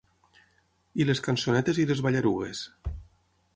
[1.03, 2.65] I les cançonetes i les ballarugues.